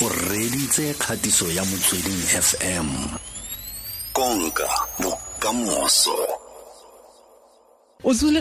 o 0.00 0.08
reditse 0.08 0.94
kgatiso 0.94 1.52
ya 1.52 1.64
motsweding 1.64 2.22
fm 2.48 2.88
konka 4.12 4.68
bokamoso. 4.98 6.16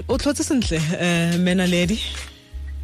O 0.08 0.18
tlhotse 0.18 0.44
sentle 0.44 0.78
um 0.78 1.42
mena 1.42 1.66
ledi. 1.68 2.00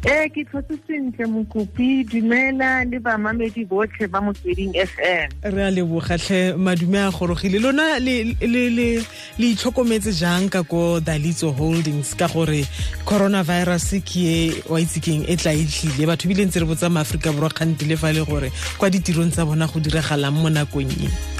Ee 0.06 0.28
ke 0.28 0.44
tlhotse 0.44 0.76
sentle 0.86 1.26
mokopi. 1.26 2.04
Dumela 2.04 2.84
le 2.84 2.98
bamamedi 3.00 3.64
botlhe 3.64 4.06
ba 4.08 4.20
motsweding 4.20 4.72
fm 4.76 5.28
re 5.54 5.62
a 5.64 5.70
lebogatlhe 5.70 6.56
madume 6.56 6.98
a 7.00 7.10
gorogile. 7.10 7.58
Lona 7.60 7.98
le 7.98 9.04
itlhokometse 9.38 10.12
jang 10.12 10.48
ka 10.50 10.62
ko 10.62 11.00
dalitso 11.00 11.52
holdings? 11.52 12.14
Ka 12.14 12.28
gore 12.28 12.64
coronavirus 13.04 14.00
ke 14.04 14.20
e 14.20 14.62
wa 14.68 14.80
itse 14.80 15.00
keng 15.00 15.24
e 15.28 15.36
tla 15.36 15.52
e 15.52 15.64
tlile 15.64 16.06
batho 16.06 16.28
ebile 16.28 16.44
ntse 16.46 16.60
re 16.60 16.66
botsa 16.66 16.90
maaforika 16.90 17.32
borwa 17.32 17.50
kgantile 17.50 17.96
fa 17.96 18.12
le 18.12 18.24
gore 18.24 18.52
kwa 18.78 18.90
ditirong 18.90 19.32
tsa 19.32 19.46
bona 19.46 19.66
go 19.66 19.80
diragalang 19.80 20.36
mo 20.36 20.48
nakong 20.48 20.92
e 20.92 21.33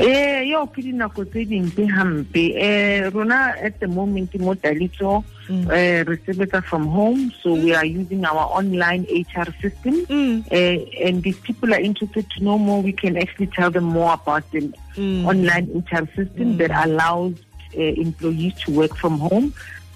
ee 0.00 0.48
yo 0.48 0.66
ke 0.66 0.82
dinako 0.82 1.24
tse 1.24 1.44
dimpe 1.44 1.86
hampe. 1.86 2.44
Um 2.58 3.10
rona 3.14 3.54
at 3.60 3.78
the 3.80 3.86
moment 3.88 4.34
mo 4.40 4.54
dalitso 4.54 5.22
um 5.48 5.68
re 5.68 6.16
sebetsa 6.26 6.62
from 6.64 6.86
home 6.88 7.30
so 7.42 7.54
we 7.54 7.74
are 7.74 7.84
using 7.84 8.24
our 8.24 8.50
online 8.58 9.06
hr 9.10 9.48
system. 9.62 9.94
Mm, 10.06 10.42
uh, 10.50 11.06
and 11.06 11.26
if 11.26 11.42
people 11.42 11.72
are 11.74 11.80
interested 11.80 12.26
to 12.30 12.44
know 12.44 12.58
more 12.58 12.82
we 12.82 12.92
can 12.92 13.16
actually 13.16 13.46
tell 13.48 13.70
them 13.70 13.84
more 13.84 14.14
about 14.14 14.50
the 14.50 14.72
mm. 14.96 15.24
online 15.26 15.84
hr 15.90 16.06
system 16.16 16.56
that 16.58 16.70
allows 16.86 17.34
uh, 17.76 17.80
employees 17.80 18.54
to 18.64 18.72
work 18.72 18.96
from 18.96 19.18
home 19.18 19.52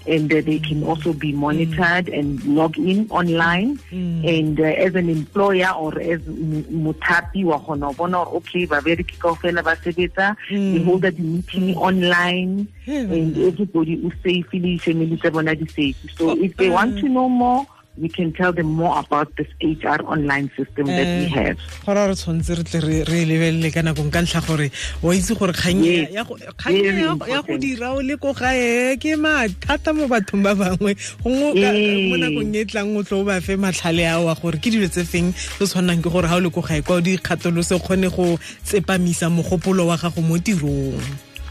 and 0.07 0.31
uh, 0.33 0.41
they 0.41 0.59
can 0.59 0.83
also 0.83 1.13
be 1.13 1.31
monitored 1.33 2.07
and 2.09 2.43
log 2.45 2.77
in 2.77 3.07
online 3.09 3.77
Mm. 3.91 4.23
and 4.27 4.59
uh, 4.59 4.63
as 4.63 4.95
an 4.95 5.09
employer 5.09 5.69
or 5.75 5.97
as 5.99 6.21
m- 6.27 6.63
mothapi 6.85 7.43
wa 7.45 7.59
kgona 7.59 7.85
ho 7.87 7.93
bona 7.93 8.17
hore 8.17 8.37
okay 8.37 8.65
babereki 8.67 9.17
kaofela 9.19 9.63
ba 9.63 9.75
sebetsa 9.83 10.35
Mm. 10.51 10.73
they 10.73 10.83
hold 10.83 11.01
the 11.01 11.11
meeting 11.11 11.75
online 11.77 12.67
Yeah, 12.85 13.01
and 13.01 13.37
everybody 13.37 13.93
is 13.93 14.13
safe 14.23 14.47
le 14.53 14.77
family 14.79 15.17
tsa 15.17 15.31
bona 15.31 15.55
di 15.55 15.65
safe 15.67 15.97
so 16.17 16.29
Oh, 16.31 16.37
if 16.43 16.55
they 16.57 16.69
want 16.69 16.95
mm. 16.95 17.01
to 17.01 17.07
know 17.09 17.29
more 17.29 17.65
we 17.99 18.07
can 18.09 18.31
tell 18.31 18.53
them 18.53 18.67
more 18.67 18.97
about 18.99 19.27
this 19.35 19.47
HR 19.61 19.99
online 20.07 20.49
system 20.55 20.87
that 20.87 21.07
we 21.19 21.25
Eh, 21.25 21.35
have. 21.35 21.57
gora 21.85 22.07
re 22.07 22.15
tshwanetse 22.15 22.55
re 22.57 22.63
tle 22.63 22.79
re- 22.87 23.03
re 23.03 23.19
lebelele 23.27 23.71
ka 23.75 23.81
nakong 23.83 24.11
ka 24.11 24.21
ntlha 24.23 24.41
gore 24.47 24.71
wa 25.03 25.11
itse 25.13 25.35
gore 25.37 25.51
kgang 25.53 25.83
Yes. 25.83 26.09
ya 26.15 26.23
go- 26.23 26.37
kgang 26.57 26.79
Very 26.79 27.01
ya 27.03 27.15
go- 27.15 27.27
ya 27.27 27.57
dira 27.59 27.87
o 27.93 27.99
le 27.99 28.15
ko 28.17 28.31
gae 28.33 28.95
ke 28.97 29.15
mathata 29.19 29.91
mo 29.93 30.07
bathong 30.07 30.43
ba 30.43 30.55
bangwe. 30.55 30.95
Gongwe 31.23 31.71
mo 32.09 32.15
nakong 32.23 32.55
e 32.55 32.63
tlang 32.65 32.95
o 32.95 33.03
tlo 33.03 33.21
o 33.21 33.23
ba 33.27 33.41
fe 33.41 33.55
matlhale 33.59 34.07
ao 34.07 34.29
a 34.31 34.35
gore 34.35 34.57
ke 34.63 34.71
dilo 34.71 34.87
tse 34.87 35.03
feng 35.03 35.33
tse 35.35 35.67
tshwanang 35.67 35.99
ke 36.01 36.07
gore 36.09 36.27
ga 36.31 36.35
o 36.35 36.39
le 36.39 36.49
ko 36.49 36.61
gae 36.61 36.81
kwa 36.81 36.95
o 36.97 37.01
dikgatolose 37.01 37.75
o 37.75 37.79
kgone 37.83 38.07
go 38.09 38.39
tsepamisa 38.63 39.27
mogopolo 39.29 39.87
wa 39.91 39.97
gago 39.97 40.21
mo 40.23 40.37
tirong. 40.39 40.95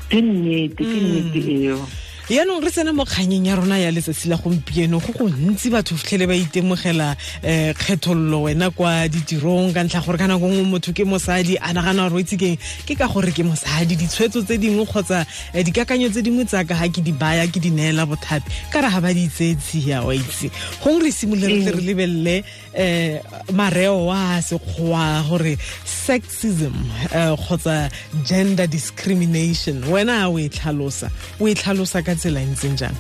Ke 0.09 0.23
nnete 0.25 0.81
ke 0.81 0.97
nnete 0.97 1.41
eo 1.69 1.85
yaanong 2.29 2.61
re 2.61 2.69
tsena 2.69 2.93
mo 2.93 3.05
kganyeng 3.09 3.47
ya 3.49 3.57
rona 3.57 3.79
ya 3.81 3.91
letsatsi 3.91 4.29
la 4.29 4.37
gompieno 4.37 5.01
go 5.01 5.13
go 5.17 5.29
ntsi 5.33 5.71
batho 5.73 5.97
fitlhele 5.97 6.29
ba 6.29 6.37
itemogela 6.37 7.17
um 7.41 7.73
kgethololo 7.73 8.43
wena 8.43 8.69
kwa 8.71 9.09
ditirong 9.09 9.73
ka 9.73 9.81
ntlha 9.81 10.05
gore 10.05 10.19
ka 10.21 10.29
nako 10.29 10.45
nngwe 10.45 10.69
motho 10.69 10.93
ke 10.93 11.09
mosadi 11.09 11.57
a 11.57 11.73
nagana 11.73 12.05
gore 12.05 12.21
o 12.21 12.21
itse 12.21 12.37
keng? 12.37 12.61
Ke 12.85 13.01
ka 13.01 13.09
gore 13.09 13.33
ke 13.33 13.41
mosadi 13.41 13.97
ditshwetso 13.97 14.45
tse 14.45 14.61
dingwe 14.61 14.85
kgotsa 14.85 15.25
eh, 15.57 15.65
dikakanyo 15.65 16.13
tse 16.13 16.21
dingwe 16.21 16.45
tsaka 16.45 16.77
ga 16.77 16.89
ke 16.93 17.01
di 17.01 17.17
baya 17.17 17.49
ke 17.49 17.65
di 17.65 17.73
neela 17.73 18.05
bothapi 18.05 18.45
ka 18.69 18.85
re 18.85 18.93
ga 18.93 19.01
ba 19.01 19.09
di 19.09 19.25
tsia 19.33 20.05
wa 20.05 20.13
itse. 20.13 20.53
Gongwe 20.85 21.09
re 21.09 21.11
simolole 21.11 21.65
re 21.65 21.73
re 21.73 21.81
lebelele 21.81 22.45
um 22.77 23.57
mareo 23.57 24.05
wa 24.05 24.37
sekgowa 24.45 25.25
gore 25.25 25.57
sexism 25.89 26.77
um 26.77 27.37
kgotsa 27.41 27.89
gender 28.21 28.69
discrimination. 28.69 29.81
Wena 29.89 30.29
o 30.29 30.37
e 30.37 30.53
tlhalosa 30.53 31.09
o 31.41 31.49
e 31.49 31.57
tlhalosa 31.57 32.05
ka 32.05 32.18
tsela 32.19 32.41
ntseng 32.41 32.77
jang 32.77 32.97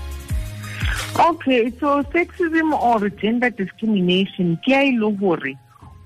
okay 1.29 1.71
so 1.81 2.03
sexism 2.15 2.73
or 2.73 3.09
gender 3.23 3.51
discrimination 3.51 4.57
ke 4.65 4.73
a 4.73 4.83
e 4.89 4.93
le 4.97 5.11
gore 5.19 5.55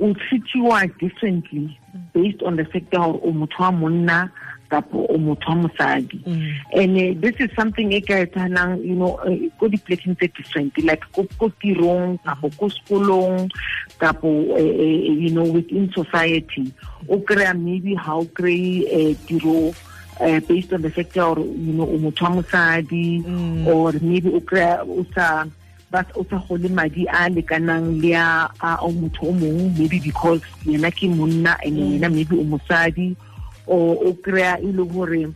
o 0.00 0.12
treatiwa 0.14 0.88
differently 0.98 1.78
based 2.12 2.42
on 2.42 2.56
the 2.56 2.64
fact 2.64 2.90
gore 2.90 3.20
o 3.22 3.32
motho 3.32 3.62
wa 3.62 3.70
monna 3.72 4.18
kapo 4.72 5.04
o 5.08 5.18
motho 5.18 5.50
wa 5.52 5.68
mosadi. 5.68 6.18
And 6.72 6.96
uh, 6.96 7.20
this 7.20 7.36
is 7.38 7.50
something 7.54 7.92
e 7.92 8.00
ka 8.00 8.24
etsahalang 8.24 8.80
you 8.80 8.96
know 8.96 9.20
uh, 9.20 9.36
ko 9.60 9.68
di-plekeng 9.68 10.16
tse 10.16 10.32
different 10.32 10.72
like 10.80 11.04
ko 11.12 11.28
tirong 11.60 12.16
kapo 12.24 12.48
ko 12.56 12.72
sekolong 12.72 13.52
kapo 14.00 14.28
uh, 14.56 14.64
you 15.22 15.30
know 15.30 15.44
within 15.44 15.92
society. 15.92 16.72
O 17.08 17.20
kry-a 17.20 17.52
maybe 17.52 17.94
ha 17.94 18.16
o 18.16 18.24
kry-e 18.24 19.14
tiro 19.28 19.68
uh, 19.68 19.91
Eh, 20.22 20.38
based 20.38 20.72
on 20.72 20.82
the 20.82 20.90
fact 20.90 21.14
gore 21.14 21.40
you 21.40 21.72
know 21.74 21.82
o 21.82 21.98
motho 21.98 22.22
wa 22.22 22.30
mosadi 22.30 23.24
mm. 23.24 23.66
or 23.66 23.90
maybe 24.00 24.30
o 24.30 24.38
kry-a 24.38 24.78
o 24.86 25.04
sa 25.12 25.44
ba 25.90 26.06
o 26.14 26.22
sa 26.30 26.38
gole 26.46 26.70
madi 26.70 27.08
a 27.10 27.26
lekanang 27.26 27.98
le 27.98 28.14
a 28.14 28.78
o 28.86 28.92
motho 28.94 29.26
o 29.26 29.32
mongwe 29.34 29.66
maybe 29.78 29.98
because 29.98 30.40
yena 30.62 30.94
ke 30.94 31.10
monna 31.10 31.58
and 31.66 31.74
mm. 31.74 31.98
yena 31.98 32.06
maybe 32.06 32.38
o 32.38 32.44
mosadi 32.46 33.16
or 33.66 33.98
o 33.98 34.14
kry-a 34.22 34.62
e 34.62 34.70
le 34.70 34.84
gore 34.86 35.26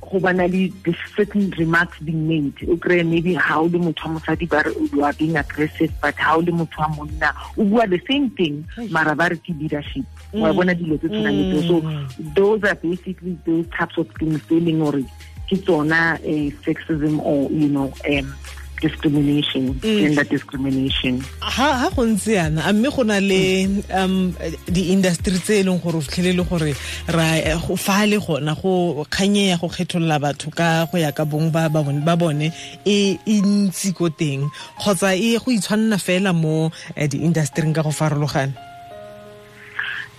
go 0.00 0.20
bana 0.20 0.46
le 0.46 0.68
the 0.84 0.94
certain 1.16 1.50
remarks 1.58 1.98
being 1.98 2.28
made. 2.28 2.54
O 2.68 2.76
kry 2.76 3.02
maybe 3.02 3.34
ha 3.34 3.58
o 3.58 3.64
le 3.64 3.78
motho 3.78 4.06
wa 4.06 4.20
mosadi 4.20 4.48
ba 4.48 4.62
re 4.62 4.70
you 4.92 5.02
are 5.02 5.12
being 5.14 5.36
aggressive 5.36 5.92
but 6.00 6.14
ha 6.14 6.36
o 6.36 6.38
le 6.38 6.52
motho 6.52 6.78
wa 6.78 6.88
monna 6.96 7.34
o 7.58 7.64
bua 7.64 7.86
the 7.90 8.00
same 8.06 8.30
thing 8.30 8.64
mara 8.90 9.14
ba 9.16 9.28
re 9.28 9.36
ke 9.36 9.50
leadership 9.58 10.06
wa 10.32 10.52
bona 10.52 10.74
dilo 10.74 10.96
tse 10.98 11.08
tshwanang 11.08 11.38
le 11.52 11.60
so 11.68 11.76
those 12.34 12.64
are 12.64 12.74
basically 12.82 13.36
those 13.46 13.66
types 13.76 13.96
of 13.98 14.06
things 14.18 14.40
tse 14.46 14.56
e 14.56 14.60
leng 14.60 14.78
gore 14.82 15.02
ke 15.48 15.56
tsona 15.62 16.18
eh, 16.24 16.50
sexism 16.64 17.20
or 17.22 17.50
you 17.50 17.68
know 17.70 17.92
um, 18.10 18.34
discrimination 18.82 19.78
gender 19.80 20.24
discrimination. 20.24 21.22
Ha 21.40 21.68
ha 21.80 21.88
go 21.94 22.02
ntse 22.04 22.34
yana 22.36 22.60
a 22.68 22.72
mme 22.72 22.90
go 22.90 23.02
na 23.02 23.18
le 23.20 23.64
um 23.94 24.34
di-industry 24.68 25.38
tse 25.38 25.60
e 25.60 25.62
leng 25.64 25.80
gore 25.80 25.96
o 25.96 26.00
fitlhelele 26.04 26.44
gore 26.48 26.74
ra 27.08 27.56
go 27.66 27.76
fa 27.76 28.04
le 28.06 28.18
gona 28.18 28.52
go 28.60 29.04
kganye 29.08 29.48
ya 29.48 29.56
go 29.56 29.68
kgetholola 29.68 30.18
batho 30.20 30.50
ka 30.50 30.84
go 30.92 30.98
ya 30.98 31.12
ka 31.12 31.24
bong 31.24 31.50
ba 31.50 31.68
ba 31.72 31.80
bone- 31.82 32.04
ba 32.04 32.16
bone 32.16 32.52
e 32.84 33.16
ntsi 33.26 33.94
ko 33.94 34.10
teng. 34.10 34.44
Kgotsa 34.78 35.14
e 35.16 35.38
go 35.38 35.48
itshwanna 35.50 35.96
fela 35.96 36.32
mo 36.34 36.70
eh, 36.96 37.08
di-industryng 37.08 37.72
ka 37.72 37.82
go 37.82 37.90
farologana 37.90 38.52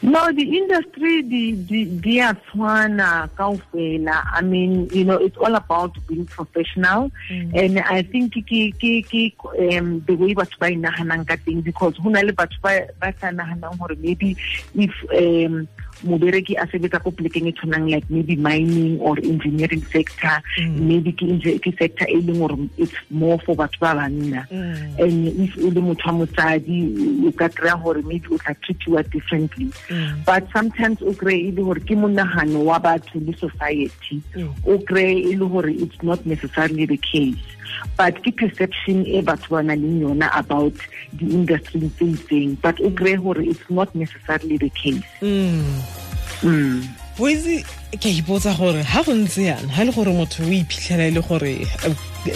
No, 0.04 0.32
the 0.32 0.58
industry, 0.58 1.24
the 1.24 1.54
the 1.54 1.86
tshwana 1.98 3.28
kaofela. 3.36 4.24
I 4.32 4.42
mean, 4.42 4.88
you 4.92 5.04
know, 5.04 5.18
it's 5.18 5.38
all 5.38 5.56
about 5.56 5.98
being 6.08 6.26
professional, 6.26 7.12
and 7.32 7.80
I 7.80 8.04
think 8.04 8.34
ke 8.34 8.72
ke 8.78 9.02
ke 9.02 9.34
um 9.74 10.04
the 10.06 10.14
way 10.14 10.36
batho 10.36 10.54
ba 10.60 10.70
inahanang 10.70 11.28
ka 11.28 11.36
teng 11.42 11.64
because 11.64 11.98
ho 11.98 12.10
na 12.10 12.22
le 12.22 12.32
batho 12.32 12.62
ba 12.62 12.86
ba 13.02 13.12
sa 13.20 13.34
nahanang 13.34 13.76
hore 13.80 13.96
maybe 13.98 14.38
if 14.76 14.94
um 15.18 15.68
mobereki 16.04 16.58
a 16.58 16.68
sebetsa 16.68 17.02
ko 17.04 17.12
plekeng 17.12 17.48
e 17.48 17.54
tshwanang 17.54 17.90
like 17.90 18.06
maybe 18.10 18.36
mining 18.36 19.00
or 19.00 19.18
engineering 19.20 19.84
sector. 19.92 20.42
Mm. 20.60 20.80
Maybe 20.80 21.12
ke 21.14 21.72
sector 21.78 22.08
e 22.08 22.22
leng 22.22 22.40
gore 22.40 22.58
it's 22.78 22.94
more 23.10 23.40
for 23.40 23.56
batho 23.56 23.80
ba 23.80 23.94
banna. 23.96 24.48
Mm. 24.50 25.00
And 25.00 25.28
if 25.40 25.58
o 25.58 25.68
le 25.68 25.82
motho 25.82 26.08
wa 26.08 26.26
mosadi 26.26 27.26
o 27.26 27.32
ka 27.32 27.48
kry-a 27.50 27.78
gore 27.78 28.02
maybe 28.02 28.28
o 28.32 28.38
tla 28.38 28.56
treatiwa 28.56 29.10
differently. 29.10 29.66
Mm. 29.90 30.26
But 30.26 30.48
sometimes 30.54 31.02
o 31.02 31.14
kry-e 31.14 31.50
e 31.50 31.52
le 31.52 31.64
gore 31.64 31.80
ke 31.80 31.96
monagano 31.96 32.64
wa 32.64 32.80
batho 32.80 33.20
le 33.20 33.36
society. 33.38 34.22
O 34.66 34.78
kry-e 34.80 35.32
e 35.32 35.36
le 35.36 35.48
gore 35.48 35.70
it's 35.70 36.02
not 36.04 36.26
necessarily 36.26 36.86
the 36.86 36.98
case 36.98 37.57
but 37.98 38.16
ke 38.24 38.32
perception 38.36 39.06
e 39.06 39.22
batho 39.22 39.50
ba 39.50 39.64
nang 39.64 39.82
le 39.82 40.06
yona 40.06 40.30
about 40.38 40.76
the 41.14 41.26
industry 41.26 41.90
tse 41.98 42.06
itseng. 42.16 42.62
But 42.62 42.80
o 42.82 42.90
kry-e 42.92 43.18
gore 43.18 43.42
it's 43.42 43.70
not 43.70 43.94
necessarily 43.96 44.58
the 44.58 44.70
case. 44.70 45.06
Mm. 45.22 46.84
boitse 47.18 47.66
ke 47.98 48.06
a 48.06 48.14
ipotsa 48.22 48.54
gore 48.54 48.84
ha 48.86 49.02
go 49.02 49.14
ntse 49.18 49.42
yana 49.50 49.74
ha 49.74 49.82
e 49.82 49.86
le 49.90 49.92
gore 49.92 50.14
motho 50.14 50.44
o 50.46 50.54
iphitlhela 50.54 51.08
e 51.10 51.12
le 51.18 51.22
gore 51.26 51.66
eh, 51.66 51.96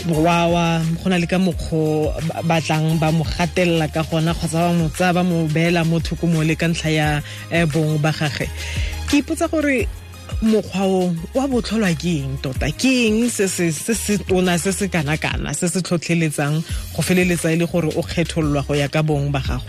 wa 0.10 0.48
wa 0.50 0.82
go 0.98 1.10
na 1.10 1.22
le 1.22 1.28
ka 1.30 1.38
mokgwa 1.38 2.10
ba- 2.26 2.42
batlang 2.50 2.98
ba 2.98 3.12
mo 3.14 3.22
gatelela 3.24 3.86
ka 3.94 4.02
gona 4.02 4.34
kgotsa 4.34 4.58
ba 4.58 4.74
mo 4.74 4.90
tsaya 4.90 5.14
ba 5.14 5.22
mo 5.24 5.46
beela 5.54 5.86
mo 5.86 6.00
thoko 6.02 6.26
mo 6.26 6.42
le 6.42 6.56
ka 6.58 6.66
ntlha 6.66 6.90
ya 6.90 7.08
eh, 7.54 7.66
bong 7.70 8.02
ba 8.02 8.10
gage 8.10 8.50
ke 9.06 9.22
ipotsa 9.22 9.46
gore 9.54 9.86
mokgwa 10.42 10.84
o 10.86 11.16
wa 11.36 11.48
botlholwa 11.48 11.92
ke 11.96 12.24
eng 12.24 12.38
tota? 12.42 12.72
Ke 12.72 12.92
eng 13.08 13.30
se 13.30 13.48
se 13.48 14.18
tona 14.28 14.58
se 14.58 14.72
se 14.72 14.88
kana-kana 14.88 15.54
se 15.54 15.68
se 15.68 15.82
tlhotlheletsang 15.82 16.64
go 16.96 17.02
feleletsa 17.02 17.52
e 17.54 17.56
le 17.60 17.66
gore 17.68 17.92
o 17.96 18.02
kgethololwa 18.02 18.66
go 18.68 18.74
ya 18.74 18.88
ka 18.88 19.04
bong 19.04 19.32
ba 19.32 19.42
gago? 19.44 19.68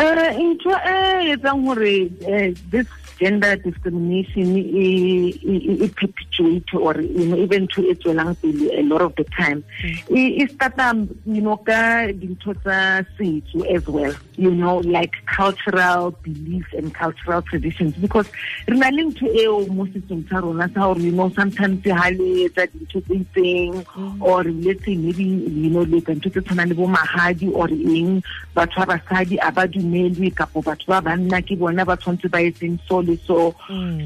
Um 0.00 0.54
ntho 0.54 0.70
e 0.70 1.34
etsang 1.34 1.66
gore 1.66 2.08
uh, 2.24 2.48
this 2.70 2.86
gender 3.20 3.56
discrimination 3.56 4.56
e 4.56 5.36
e 5.84 5.88
perpetuate 5.88 6.72
or 6.74 7.00
you 7.00 7.26
know 7.26 7.36
even 7.36 7.68
to 7.68 7.82
e 7.90 7.94
tswelang 7.94 8.34
pele 8.40 8.66
a 8.80 8.82
lot 8.82 9.02
of 9.02 9.14
the 9.16 9.24
time. 9.36 9.62
Mm. 9.82 10.16
E 10.16 10.22
e 10.42 10.46
starta 10.48 10.86
you 11.26 11.42
know 11.42 11.56
ka 11.68 12.08
dintho 12.22 12.54
tsa 12.62 13.04
setso 13.16 13.60
as 13.76 13.86
well 13.86 14.14
you 14.36 14.52
know 14.54 14.78
like 14.96 15.12
cultural 15.26 16.10
beliefs 16.22 16.72
and 16.72 16.94
cultural 16.94 17.42
traditions 17.42 17.94
because 18.00 18.28
re 18.66 18.78
na 18.78 18.88
le 18.88 19.04
ntho 19.10 19.28
eo 19.42 19.66
mo 19.68 19.84
setsong 19.92 20.24
sa 20.30 20.40
rona 20.40 20.70
sa 20.72 20.88
gore 20.88 21.04
you 21.04 21.12
know 21.12 21.28
sometimes 21.36 21.84
ha 21.84 22.08
le 22.16 22.30
etsa 22.48 22.64
dintho 22.72 23.04
tse 23.04 23.20
itseng 23.20 23.84
mm. 23.84 24.16
or 24.24 24.44
let's 24.44 24.80
say 24.84 24.96
maybe 24.96 25.28
you 25.64 25.70
know 25.70 25.84
le 25.84 26.00
ka 26.00 26.16
ntho 26.16 26.32
tse 26.32 26.40
tshwanang 26.40 26.72
le 26.72 26.74
bo 26.80 26.88
mahadi 26.96 27.52
or 27.52 27.68
eng 27.68 28.24
batho 28.56 28.80
ba 28.88 28.96
basadi 28.96 29.36
a 29.44 29.52
ba 29.52 29.68
dumelwe 29.68 30.32
kapo 30.34 30.62
batho 30.62 30.88
ba 30.88 31.00
banna 31.04 31.42
ke 31.42 31.58
bona 31.58 31.84
ba 31.84 31.96
tshwanetse 31.96 32.32
ba 32.32 32.40
etseng 32.40 32.78
so 32.88 33.02
le 33.10 33.18
so 33.26 33.54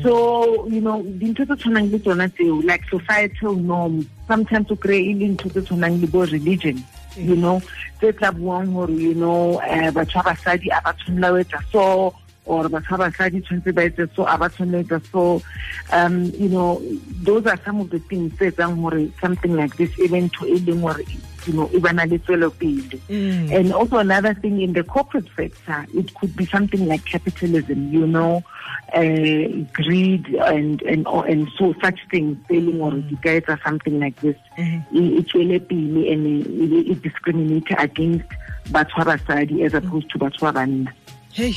so 0.02 0.66
you 0.72 0.80
know 0.80 0.98
dintho 1.20 1.44
tse 1.44 1.56
tshwanang 1.60 1.92
le 1.92 1.98
tsona 1.98 2.28
tseo 2.32 2.58
like 2.64 2.84
societal 2.88 3.54
norms 3.54 4.06
sometimes 4.28 4.70
o 4.70 4.76
kry-e 4.76 5.12
e 5.12 5.14
le 5.20 5.28
ntho 5.36 5.52
tse 5.52 5.62
tshwanang 5.62 6.00
le 6.00 6.06
bo 6.16 6.24
religion 6.24 6.82
you 7.16 7.36
know 7.36 7.60
tse 8.00 8.12
tla 8.18 8.32
buang 8.32 8.72
gore 8.72 8.92
you 8.92 9.14
know 9.14 9.60
um 9.60 9.94
batho 9.94 10.24
ba 10.24 10.32
basadi 10.32 10.72
a 10.72 10.80
ba 10.84 10.96
tshwanela 10.98 11.32
o 11.32 11.40
etsa 11.44 11.60
so 11.70 12.14
or 12.46 12.64
batho 12.68 12.98
ba 12.98 13.10
basadi 13.10 13.44
tshwanetse 13.44 13.74
ba 13.74 13.82
etse 13.88 14.08
so 14.16 14.26
a 14.26 14.38
ba 14.38 14.48
tshwanela 14.48 14.84
etsa 14.84 15.00
so. 15.12 15.42
Um 15.92 16.32
you 16.38 16.48
know 16.48 16.82
those 17.22 17.46
are 17.46 17.60
some 17.64 17.80
of 17.80 17.90
the 17.90 18.00
things 18.10 18.32
tse 18.36 18.50
etsang 18.50 18.80
gore 18.82 19.08
something 19.20 19.54
like 19.56 19.76
this 19.76 19.92
even 19.98 20.28
to 20.30 20.46
e 20.46 20.58
leng 20.60 20.80
gore 20.80 21.04
you 21.06 21.20
know 21.52 21.68
bana 21.80 22.06
le 22.06 22.18
tswelopele 22.18 23.00
mm. 23.08 23.52
and 23.52 23.72
also 23.72 23.98
another 23.98 24.34
thing 24.34 24.60
in 24.60 24.72
the 24.72 24.82
corporate 24.82 25.28
sector 25.36 25.86
it 25.94 26.14
could 26.14 26.34
be 26.36 26.46
something 26.46 26.86
like 26.88 27.04
capitalism 27.04 27.92
you 27.92 28.06
know 28.06 28.42
uh, 28.94 29.48
greed 29.72 30.26
and 30.46 30.82
and 30.82 31.06
and 31.06 31.48
so 31.58 31.74
such 31.82 31.98
things 32.10 32.36
telling 32.48 32.80
or 32.80 32.92
di 32.92 33.16
ka 33.24 33.30
etsa 33.38 33.58
something 33.64 33.98
like 33.98 34.14
this. 34.20 34.36
Mm-hmm. 34.58 35.18
E 35.18 35.22
tswele 35.26 35.58
pele 35.68 36.02
and 36.12 36.26
e 36.90 36.94
discriminate 36.94 37.74
against 37.78 38.28
batho 38.70 39.04
ba 39.04 39.16
basadi 39.16 39.64
as 39.66 39.74
opposed 39.74 40.08
to 40.10 40.18
batho 40.18 40.52
ba 40.52 40.66
hey 41.34 41.50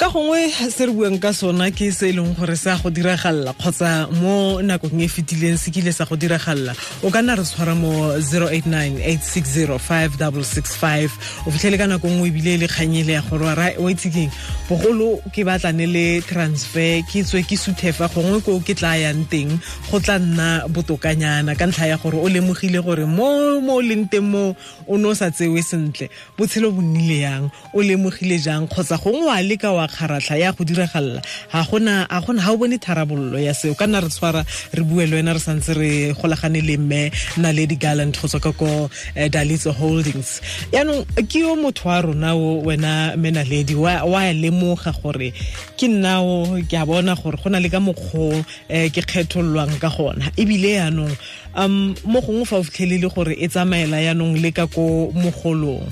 ka 0.00 0.08
gongwe 0.10 0.48
se 0.50 0.86
re 0.88 0.92
buang 0.96 1.20
ka 1.22 1.30
sona 1.36 1.70
ke 1.70 1.92
se 1.94 2.08
e 2.10 2.12
leng 2.16 2.34
gore 2.34 2.56
sa 2.56 2.76
go 2.80 2.90
diragalela 2.90 3.52
kgotsa 3.54 4.08
mo 4.18 4.58
nakong 4.64 4.98
e 4.98 5.06
fetileng 5.06 5.58
se 5.60 5.70
kile 5.70 5.92
sa 5.92 6.08
go 6.08 6.16
diragalela 6.16 6.72
o 7.04 7.10
ka 7.12 7.20
nna 7.22 7.36
re 7.38 7.44
tshwara 7.44 7.74
mo 7.78 8.16
0898605665 8.18 11.10
o 11.46 11.50
fitlhele 11.52 11.78
ka 11.78 11.86
nako 11.86 12.08
nngwe 12.08 12.28
ebile 12.32 12.54
e 12.56 12.58
le 12.64 12.68
kganyele 12.72 13.12
ya 13.14 13.22
gore 13.28 13.76
o 13.76 13.90
itsekeng 13.92 14.32
bogolo 14.70 15.20
ke 15.36 15.44
batlane 15.44 15.84
le 15.84 16.24
transfer 16.24 17.04
ke 17.04 17.20
tswe 17.20 17.44
ke 17.44 17.60
suthefa 17.60 18.08
gongwe 18.08 18.40
ko 18.40 18.56
ke 18.64 18.72
tla 18.74 18.96
yang 18.96 19.28
teng 19.28 19.52
go 19.92 20.00
tla 20.00 20.16
nna 20.16 20.64
botokanyana 20.72 21.52
ka 21.54 21.68
ntlha 21.68 21.92
ya 21.92 22.00
gore 22.00 22.16
o 22.16 22.24
lemogile 22.24 22.80
gore 22.80 23.04
mo 23.04 23.60
o 23.60 23.80
leng 23.84 24.08
teng 24.08 24.32
mo 24.32 24.56
o 24.88 24.96
ne 24.96 25.12
o 25.12 25.14
sa 25.14 25.28
tsewe 25.28 25.60
sentle. 25.60 26.08
Botshelo 26.40 26.72
bo 26.72 26.80
nnile 26.80 27.20
yang 27.20 27.52
o 27.76 27.84
lemogile 27.84 28.40
jang 28.40 28.64
kgotsa 28.80 28.96
gongwe 28.96 29.26
wa 29.26 29.42
leka 29.42 29.72
wa 29.72 29.86
kgaratlha 29.86 30.36
ya 30.36 30.52
go 30.52 30.64
diragalela 30.64 31.20
ga 31.52 31.64
gona 31.64 32.06
ga 32.08 32.20
gona 32.20 32.50
o 32.50 32.56
bone 32.56 32.78
tharabololo 32.78 33.38
ya 33.38 33.52
seo. 33.52 33.74
Ka 33.74 33.86
nna 33.86 34.00
re 34.00 34.08
tshwara 34.08 34.44
re 34.72 34.82
bue 34.82 35.06
le 35.06 35.16
wena 35.16 35.34
re 35.34 35.38
santse 35.40 35.74
re 35.76 36.12
golagane 36.14 36.64
le 36.64 36.76
mme 36.78 37.10
naledi 37.36 37.76
gallant 37.76 38.16
go 38.16 38.28
tswa 38.28 38.40
ka 38.40 38.52
ko 38.52 38.88
dalitso 39.28 39.72
holdings. 39.72 40.40
Yaanong 40.72 41.04
ke 41.28 41.40
yo 41.40 41.56
motho 41.56 41.88
wa 41.88 42.00
rona 42.00 42.34
o 42.34 42.62
wena 42.64 43.16
menaledi 43.16 43.74
wa 43.74 44.32
lemoga 44.32 44.92
gore 45.02 45.32
ke 45.76 45.88
nnao 45.88 46.56
ke 46.68 46.76
a 46.76 46.86
bona 46.86 47.14
gore 47.14 47.36
go 47.36 47.50
na 47.50 47.60
le 47.60 47.68
ka 47.68 47.80
mokgwa 47.80 48.40
um 48.40 48.44
ke 48.88 49.04
kgethollwang 49.04 49.76
ka 49.80 49.90
gona. 49.92 50.32
Ebile 50.36 50.80
yaanong 50.80 51.16
um 51.54 51.94
mo 52.04 52.20
gongwe 52.20 52.46
fa 52.46 52.56
o 52.56 52.62
fitlhelele 52.62 53.12
gore 53.12 53.36
e 53.36 53.48
tsamaela 53.48 54.00
yaanong 54.00 54.40
le 54.40 54.52
ka 54.52 54.66
ko 54.66 55.12
mogolong 55.12 55.84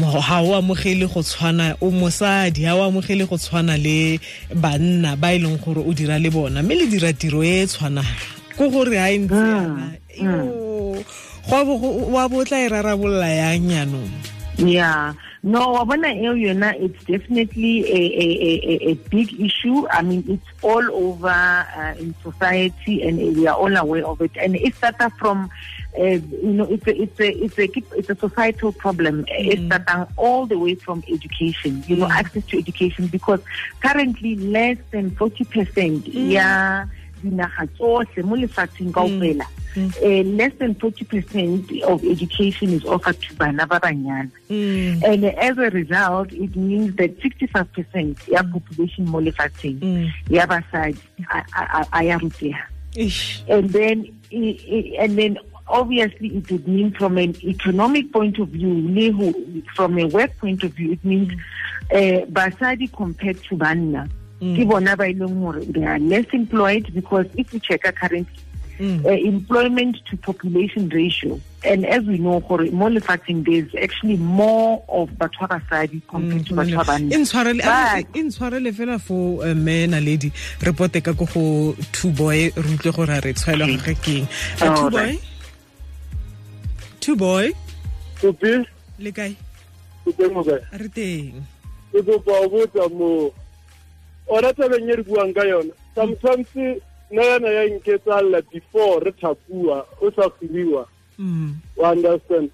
ga 0.00 0.38
o 0.40 0.54
amogele 0.56 1.06
go 1.06 1.22
tshwana 1.22 1.76
o 1.80 1.90
mosadi 1.90 2.62
ga 2.64 2.76
o 2.76 2.82
amogele 2.88 3.28
go 3.28 3.36
tshwana 3.36 3.76
le 3.76 4.20
banna 4.54 5.16
ba 5.16 5.32
e 5.34 5.38
leng 5.38 5.58
gore 5.60 5.80
o 5.84 5.92
dira 5.92 6.18
le 6.18 6.30
bona 6.30 6.62
mme 6.62 6.74
le 6.74 6.86
dira 6.86 7.12
tiro 7.12 7.42
e 7.44 7.62
e 7.62 7.66
tshwanang. 7.66 8.08
Ko 8.56 8.70
gore 8.70 8.96
ga 8.96 9.10
e 9.10 9.18
ntse 9.18 9.36
yana 9.36 9.92
wa 11.48 12.28
bo 12.28 12.44
tla 12.44 12.58
e 12.62 12.68
rarabolola 12.68 13.26
yang 13.26 13.70
yaanong 13.70 14.10
yeah 14.62 15.10
no 15.42 15.72
wabona 15.72 16.14
eo 16.14 16.34
yona 16.34 16.72
it's 16.78 17.04
definitely 17.04 17.84
a, 17.84 18.00
a, 18.24 18.26
a, 18.70 18.90
a 18.90 18.94
big 19.10 19.40
issue 19.40 19.86
i 19.88 20.00
mean 20.00 20.22
it's 20.28 20.46
all 20.62 20.84
over 20.92 21.28
uh, 21.28 21.94
in 21.98 22.14
society 22.22 23.02
and 23.02 23.18
we 23.36 23.46
are 23.46 23.56
all 23.56 23.76
aware 23.76 24.06
of 24.06 24.20
it 24.20 24.30
and 24.36 24.54
it 24.54 24.72
started 24.74 25.10
from 25.18 25.50
uh, 25.98 26.04
you 26.04 26.52
know 26.52 26.64
it's 26.64 26.86
a 26.86 27.02
it's 27.02 27.20
a 27.20 27.32
it's 27.44 27.58
a 27.58 27.98
it's 27.98 28.10
a 28.10 28.14
societal 28.14 28.72
problem 28.72 29.24
mm. 29.24 29.26
it's 29.30 29.66
starting 29.66 30.14
all 30.16 30.46
the 30.46 30.58
way 30.58 30.76
from 30.76 31.02
education 31.12 31.82
you 31.88 31.96
know 31.96 32.06
mm. 32.06 32.12
access 32.12 32.46
to 32.46 32.56
education 32.56 33.08
because 33.08 33.40
currently 33.80 34.36
less 34.36 34.78
than 34.92 35.10
40 35.10 35.44
percent 35.44 36.04
mm. 36.04 36.30
yeah 36.30 36.86
dinaga 37.22 37.66
tsotlhe 37.76 38.22
mo 38.24 38.36
lefatsheng 38.36 38.92
kaofela. 38.92 39.46
Mm. 39.74 39.88
Uh, 40.02 40.22
less 40.36 40.52
than 40.58 40.74
40% 40.74 41.80
of 41.82 42.04
education 42.04 42.74
is 42.74 42.84
offered 42.84 43.20
to 43.22 43.34
bana 43.36 43.66
ba 43.66 43.80
banyana. 43.80 44.30
Mm. 44.50 45.02
and 45.02 45.24
as 45.24 45.56
a 45.56 45.70
result 45.70 46.32
it 46.32 46.54
means 46.54 46.94
that 46.96 47.16
65% 47.20 48.28
ya 48.28 48.42
population 48.42 49.06
mo 49.08 49.18
lefatsheng 49.18 49.80
mm. 49.80 50.12
ya 50.28 50.46
basadi 50.46 50.98
a 51.92 52.04
ya 52.04 52.18
ruteha. 52.18 52.68
And 53.48 53.70
then 53.70 54.12
and 55.00 55.16
then 55.16 55.38
obviously 55.68 56.36
it 56.36 56.50
would 56.50 56.68
mean 56.68 56.92
from 56.92 57.16
an 57.16 57.34
economic 57.42 58.12
point 58.12 58.38
of 58.38 58.48
view 58.48 59.62
from 59.74 59.98
a 59.98 60.04
work 60.06 60.36
point 60.36 60.62
of 60.64 60.72
view 60.72 60.92
it 60.92 61.04
means 61.04 61.32
uh, 61.92 62.26
basadi 62.28 62.92
compared 62.92 63.40
to 63.44 63.56
banna 63.56 64.08
Mm. 64.42 64.56
ke 64.58 64.66
bona 64.66 64.96
ba 64.96 65.06
e 65.06 65.14
leng 65.14 65.38
gore 65.40 65.64
they 65.70 65.84
are 65.86 66.00
less 66.00 66.26
employed 66.32 66.92
because 66.94 67.26
if 67.38 67.52
you 67.54 67.60
check 67.60 67.86
currently 67.94 68.42
Mm. 68.80 69.04
Uh, 69.04 69.10
employment 69.10 69.98
to 70.10 70.16
population 70.16 70.88
ratio 70.88 71.38
and 71.62 71.84
as 71.86 72.02
we 72.04 72.16
know 72.18 72.40
gore 72.40 72.64
mo 72.72 72.88
lefatsheng 72.88 73.44
there's 73.44 73.68
actually 73.76 74.16
more 74.16 74.82
of 74.88 75.10
batho 75.20 75.46
ba 75.46 75.60
basadi 75.60 76.00
mm, 76.00 76.08
compared 76.08 76.46
to 76.46 76.54
mm. 76.54 76.58
batho 76.58 76.76
ba 76.80 76.84
banna. 76.88 77.12
E 77.12 78.22
ntshwarele 78.24 78.72
fela 78.72 78.98
fo 78.98 79.44
eh, 79.44 79.54
mme 79.54 79.86
naledi 79.92 80.32
re 80.66 80.72
pote 80.72 80.98
ka 81.04 81.12
ko 81.12 81.28
go 81.34 81.76
two 81.92 82.10
boy 82.10 82.50
re 82.56 82.68
utlwe 82.74 82.92
gore 82.96 83.12
a 83.12 83.20
re 83.20 83.32
tshwaelwa 83.32 83.68
gage 83.76 83.94
keng. 84.02 84.26
Eh, 84.58 84.74
two 84.74 84.90
boy? 84.90 85.12
Two 87.00 87.16
boy? 87.16 87.52
Kopi 88.18 88.66
le 88.98 89.12
kae? 89.12 89.36
Kope 90.04 90.32
mo 90.32 90.42
kae 90.42 90.58
re 90.80 90.88
teng. 90.88 91.44
Ke 91.92 92.02
kopa 92.02 92.40
o 92.40 92.48
botsa 92.48 92.88
mo 92.90 93.30
ona 94.28 94.52
tabeng 94.52 94.88
e 94.90 94.96
re 94.96 95.02
buang 95.02 95.34
ka 95.34 95.44
yona 95.44 95.72
sometimes 95.94 96.46
nna 97.10 97.22
yana 97.22 97.48
ya 97.48 97.68
nketsalela 97.68 98.42
before 98.52 99.04
re 99.04 99.12
thapua 99.12 99.86
o 100.00 100.10
sa 100.10 100.30
kgiriwa 100.30 100.86
wa 101.76 101.90
understand? 101.92 102.50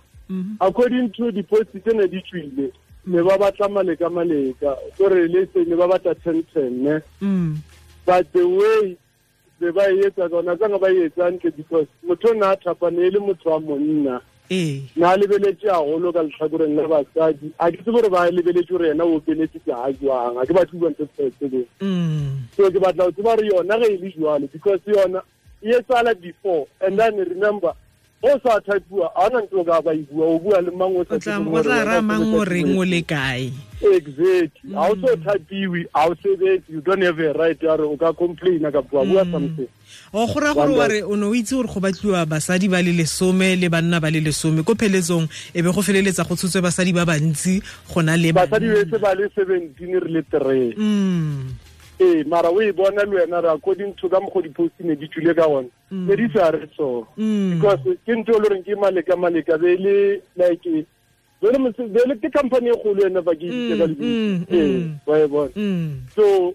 According 0.61 1.11
to 1.13 1.31
deposit 1.33 1.87
ne 1.87 2.07
di 2.09 2.21
tswile 2.21 2.73
ne 3.07 3.23
ba 3.23 3.39
batla 3.39 3.69
maleka 3.69 4.11
maleka. 4.11 4.77
Kore 4.99 5.29
le 5.29 5.47
se 5.55 5.65
ne 5.65 5.77
ba 5.77 5.89
batla 5.89 6.15
ten 6.23 6.45
ten 6.53 6.83
ne? 6.83 7.01
But 8.05 8.33
the 8.33 8.45
way 8.47 8.97
be 9.61 9.71
ba 9.73 9.89
e 9.89 10.05
etsa 10.05 10.29
kaona 10.29 10.57
tsanga 10.57 10.79
ba 10.79 10.91
e 10.91 11.07
etsa 11.09 11.31
ntle 11.31 11.57
because 11.57 11.87
motho 12.05 12.29
o 12.31 12.35
ne 12.35 12.47
a 12.47 12.57
thapa 12.57 12.91
ne 12.91 13.07
e 13.07 13.11
le 13.11 13.21
motho 13.21 13.51
wa 13.51 13.61
monna 13.61 14.21
na 14.97 15.17
lebeletse 15.17 15.69
agolo 15.69 16.13
ka 16.13 16.23
letlhakoreng 16.23 16.77
la 16.77 16.89
basadi. 16.89 17.53
A 17.59 17.71
ke 17.71 17.83
tse 17.83 17.91
gore 17.93 18.09
ba 18.09 18.31
lebeletse 18.31 18.71
gore 18.71 18.89
yena 18.89 19.05
o 19.05 19.21
kenetse 19.21 19.59
ke 19.61 19.71
ga 19.71 19.93
jwang. 20.01 20.39
A 20.41 20.47
ke 20.47 20.53
batho 20.57 20.79
buang 20.79 20.95
tse 20.97 21.31
tsebeng 21.39 21.69
so 22.57 22.71
ke 22.71 22.79
batla 22.81 23.05
go 23.05 23.13
tseba 23.13 23.37
gore 23.37 23.49
yona 23.49 23.79
ge 23.79 23.93
e 23.95 23.99
le 23.99 24.13
jwalo 24.17 24.51
because 24.53 24.81
yona 24.87 25.23
e 25.63 25.83
tsala 25.87 26.15
before. 26.15 26.67
And 26.81 26.99
then 26.99 27.17
remember 27.17 27.73
o 28.23 28.39
sa 28.43 28.59
typua 28.61 29.11
a 29.15 29.29
na 29.31 29.41
ntlo 29.47 29.63
o 29.63 29.65
ka 29.65 29.81
ba 29.83 29.95
ibua 29.95 30.27
o 30.27 30.39
bua 30.39 30.59
le 30.61 30.71
mang 30.75 30.97
o 30.99 31.05
tla 31.07 31.85
ramang 31.87 32.35
o 32.35 32.43
reng 32.45 32.75
o 32.75 32.83
le 32.83 33.03
kae? 33.03 33.53
Exactly. 33.79 34.75
Ga 34.75 34.91
o 34.91 34.95
so 34.99 35.15
typiwe 35.23 35.87
ga 35.87 36.03
o 36.11 36.15
sebetse 36.19 36.67
you 36.67 36.81
don't 36.83 37.03
have 37.03 37.19
a 37.21 37.33
right 37.39 37.63
ya 37.63 37.79
re 37.79 37.87
o 37.87 37.97
ka 37.97 38.13
complain 38.13 38.59
ka 38.73 38.83
bua 38.83 39.07
bua 39.07 39.23
something. 39.31 39.71
O 40.13 40.27
go 40.27 40.35
gore 40.35 40.75
ware 40.75 41.03
o 41.07 41.15
ne 41.15 41.27
o 41.31 41.35
itse 41.35 41.55
gore 41.55 41.71
go 41.71 41.79
batliwa 41.79 42.27
basadi 42.27 42.67
ba 42.67 42.83
le 42.83 42.91
lesome 42.91 43.55
le 43.55 43.71
banna 43.71 44.01
ba 44.03 44.11
le 44.11 44.19
lesome. 44.19 44.67
Ko 44.67 44.75
pheletsong 44.75 45.31
e 45.55 45.63
be 45.63 45.71
go 45.71 45.79
feleletsa 45.79 46.27
go 46.27 46.35
tshotswe 46.35 46.59
basadi 46.59 46.91
ba 46.91 47.07
bantsi 47.07 47.63
go 47.87 48.03
na 48.03 48.19
le 48.19 48.35
basadi 48.35 48.67
bese 48.67 48.99
ba 48.99 49.15
le 49.15 49.31
seventeen 49.31 49.95
re 50.03 50.11
le 50.11 50.23
three 50.27 50.75
ee 52.01 52.25
mara 52.25 52.51
o 52.51 52.63
e 52.63 52.73
bona 52.73 53.05
le 53.05 53.17
wena 53.17 53.41
re 53.43 53.49
according 53.51 53.93
to 53.97 54.09
ka 54.09 54.19
di 54.43 54.49
posti 54.51 54.85
ne 54.85 54.95
di 54.97 55.09
tswile 55.09 55.35
ka 55.35 55.47
gona 55.49 55.69
ne 55.91 56.17
di 56.17 56.29
sa 56.33 56.51
re 56.51 56.69
so 56.77 57.07
because 57.17 57.81
ke 58.07 58.13
ntho 58.15 58.33
e 58.33 58.39
le 58.39 58.49
goreng 58.49 58.63
ke 58.65 58.75
maleka 58.79 59.17
maleka 59.17 59.59
be 59.59 59.77
le 59.77 60.21
like 60.37 60.63
be 61.41 61.49
le 62.07 62.15
ke 62.19 62.31
company 62.33 62.71
e 62.71 62.75
kgolo 62.79 63.07
ena 63.07 63.23
ba 63.23 63.35
ke 63.35 63.47
itse 63.47 63.79
ka 63.79 63.87
lebitsi 63.87 64.47
ee 64.51 64.91
wa 65.07 65.19
e 65.19 65.27
bona. 65.27 65.51
So 66.15 66.55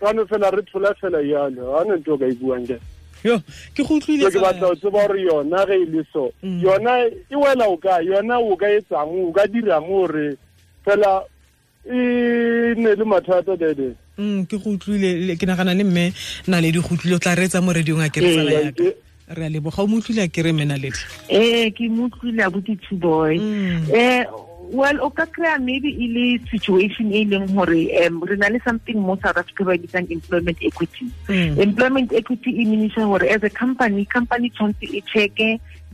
kano 0.00 0.26
fela 0.26 0.50
re 0.50 0.62
thola 0.70 0.94
fela 1.00 1.20
yalo 1.22 1.72
ga 1.74 1.84
ne 1.84 1.96
nto 2.00 2.18
ka 2.18 2.26
e 2.26 2.34
buang 2.34 2.66
ke 2.66 2.78
yo 3.22 3.36
ke 3.76 3.82
go 3.84 3.94
utlwile 4.00 4.30
ke 4.30 4.40
batla 4.40 4.68
go 4.70 4.74
tseba 4.74 5.06
gore 5.06 5.20
yona 5.22 5.66
ge 5.66 5.76
e 5.76 5.86
le 5.86 6.02
so 6.12 6.32
Mm. 6.42 6.60
yona 6.62 6.92
e 7.30 7.36
wela 7.36 7.68
o 7.68 7.76
ka 7.76 8.00
yona 8.00 8.38
o 8.40 8.56
ka 8.56 8.66
etsang 8.66 9.12
o 9.28 9.32
ka 9.32 9.46
dirang 9.46 9.86
gore 9.86 10.36
fela 10.84 11.22
e 11.84 12.74
ne 12.80 12.94
le 12.96 13.04
mathata 13.04 13.56
dede 13.56 13.92
Mm, 14.20 14.44
ke 14.44 14.58
go 14.60 14.76
utlwile 14.76 15.10
le- 15.26 15.36
ke 15.40 15.46
nagana 15.48 15.72
le 15.74 15.84
mme 15.84 16.12
na 16.46 16.60
go 16.60 16.92
utlwile 16.92 17.16
o 17.16 17.18
tla 17.18 17.34
reetsa 17.34 17.62
mo 17.64 17.72
radiong 17.72 18.04
a 18.04 18.10
ke 18.12 18.20
re 18.20 18.34
tsala 18.36 18.52
Ee, 18.52 18.64
yaka 18.68 18.84
re 19.38 19.44
a 19.46 19.48
leboga 19.48 19.80
o 19.82 19.86
mo 19.88 19.96
utlwile 19.96 20.22
a 20.24 20.28
ke 20.28 20.44
re 20.44 20.52
mena 20.52 20.76
ledi 20.76 21.00
eh 21.32 21.70
ke 21.72 21.88
mo 21.88 22.04
utlwile 22.12 22.44
abuti 22.44 22.76
two 22.84 22.96
boy 23.00 23.38
Mm. 23.40 23.88
eh 23.96 24.24
well 24.70 25.00
o 25.02 25.08
ka 25.10 25.24
kry 25.26 25.56
maybe 25.58 25.88
e 25.88 26.06
le 26.14 26.24
situation 26.52 27.08
e 27.10 27.24
leng 27.24 27.48
gore 27.56 27.80
um 28.06 28.20
re 28.28 28.36
na 28.36 28.48
le 28.52 28.60
something 28.66 29.00
mo 29.00 29.16
south 29.24 29.40
africa 29.40 29.64
ba 29.64 29.74
bitsang 29.80 30.06
employment 30.12 30.58
equity 30.62 31.06
Mm. 31.26 31.56
employment 31.58 32.12
equity 32.12 32.50
e 32.60 32.64
meanisa 32.68 33.02
gore 33.08 33.24
as 33.30 33.42
a 33.42 33.50
company 33.50 34.04
company 34.04 34.50
tshwanetse 34.50 34.86
e 34.94 35.00
checke 35.14 35.48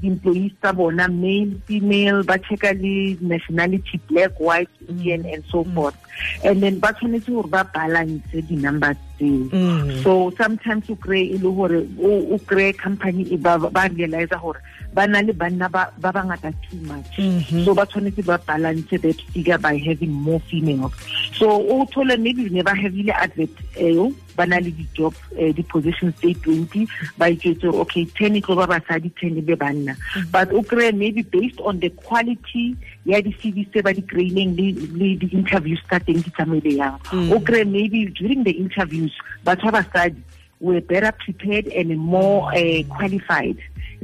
di-employees 0.07 0.55
tsa 0.63 0.71
bona 0.73 1.09
male 1.11 1.59
female 1.67 2.23
ba 2.23 2.39
checka 2.39 2.71
le 2.79 3.19
nationality 3.21 3.99
black 4.07 4.39
white 4.39 4.71
indian 4.89 5.27
and 5.27 5.43
so 5.51 5.65
forth. 5.75 5.99
And 6.47 6.63
then 6.63 6.79
ba 6.79 6.95
tshwanetse 6.95 7.27
gore 7.27 7.51
ba 7.51 7.67
balance 7.75 8.23
di-numbers 8.31 8.97
tseo. 9.19 9.51
Mm. 9.51 10.03
so 10.03 10.31
sometimes 10.39 10.87
o 10.89 10.95
kry 10.95 11.35
e 11.35 11.37
le 11.43 11.51
gore 11.51 11.83
o 11.99 12.11
o 12.35 12.39
kry 12.47 12.73
company 12.73 13.27
e 13.35 13.37
ba 13.37 13.59
realize 13.91 14.31
gore 14.31 14.63
ba 14.97 15.05
na 15.07 15.21
le 15.21 15.33
banna 15.37 15.69
ba 15.69 15.93
ba 16.01 16.09
bangata 16.09 16.49
too 16.65 16.81
much. 16.89 17.21
Mhm. 17.21 17.65
so 17.69 17.75
ba 17.77 17.85
tshwanetse 17.85 18.25
ba 18.25 18.41
balance 18.49 18.89
that 18.89 19.21
figure 19.33 19.59
by 19.61 19.77
having 19.77 20.09
more 20.09 20.41
females 20.49 20.93
so 21.37 21.53
o 21.53 21.85
thole 21.93 22.17
maybe 22.17 22.49
ne 22.49 22.65
ba 22.65 22.73
havile 22.73 23.13
advert 23.13 23.53
eo 23.77 24.09
ba 24.37 24.47
na 24.49 24.57
le 24.57 24.73
di-job 24.73 25.13
eh, 25.37 25.53
di-positions 25.53 26.17
tse 26.17 26.33
twenty 26.41 26.89
ba 27.21 27.29
itsetse 27.29 27.69
okay 27.83 28.09
ten 28.17 28.37
e 28.37 28.41
tlo 28.41 28.57
ba 28.57 28.67
basadi 28.73 29.13
ten 29.21 29.37
e 29.37 29.45
be 29.45 29.53
banna. 29.53 29.97
But 30.33 30.53
o 30.53 30.63
kry 30.65 30.93
maybe 30.93 31.21
based 31.29 31.61
on 31.61 31.81
the 31.85 31.93
quality 32.01 32.73
ya 33.05 33.21
di-cv 33.21 33.69
tse 33.69 33.85
ba 33.85 33.93
di 33.93 34.01
kry-ileng 34.01 34.57
le 34.57 35.13
di-interviews 35.21 35.85
tsa 35.93 36.01
teng 36.01 36.25
di 36.25 36.33
tsamaile 36.33 36.73
yang. 36.73 36.97
Mm. 37.13 37.37
o 37.37 37.41
kry 37.45 37.65
maybe 37.69 38.09
during 38.17 38.49
the 38.49 38.57
interviews 38.57 39.13
batho 39.45 39.69
ba 39.69 39.85
basadi 39.85 40.25
were 40.61 40.81
better 40.81 41.13
prepared 41.13 41.67
and 41.69 41.93
more 41.99 42.49
uh, 42.57 42.83
qualified 42.89 43.61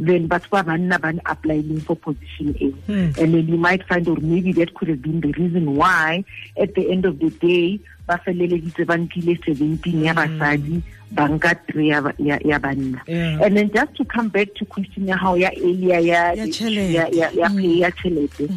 than 0.07 0.29
batho 0.29 0.51
ba 0.51 0.63
banna 0.65 0.99
ba 1.01 1.13
applying 1.27 1.81
for 1.81 1.97
position 1.97 2.55
A. 2.61 2.69
Hmm. 2.91 3.11
And 3.21 3.35
then 3.35 3.47
you 3.49 3.57
might 3.57 3.87
find 3.87 4.07
or 4.09 4.17
maybe 4.21 4.53
that 4.59 4.75
could 4.75 4.89
have 4.89 5.03
been 5.03 5.21
the 5.21 5.33
reason 5.33 5.77
why 5.77 6.25
at 6.59 6.75
the 6.75 6.91
end 6.91 7.05
of 7.05 7.19
the 7.19 7.31
day 7.31 7.79
ba 8.07 8.19
feleleditse 8.27 8.83
ba 8.87 8.97
nkile 8.99 9.39
17 9.47 10.05
ya 10.05 10.13
basadi 10.15 10.83
ba 11.13 11.29
nka 11.29 11.53
3 11.71 11.87
ya 11.93 11.99
ba- 12.01 12.17
ya 12.19 12.37
ya 12.45 12.59
banna. 12.59 12.99
And 13.09 13.57
then 13.57 13.71
just 13.71 13.95
to 14.01 14.05
come 14.05 14.29
back 14.29 14.55
to 14.59 14.65
question 14.65 15.07
ya 15.07 15.17
how 15.17 15.35
ya 15.35 15.51
earlier 15.57 16.01
ya 16.01 16.23
Ya 16.35 16.47
ya 16.93 17.05
ya 17.13 17.27
ya 17.31 17.49
pay 17.53 17.73
ya 17.85 17.91
tjhelete 17.95 18.49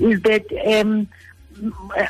is 0.00 0.18
that 0.22 0.46
um 0.66 1.06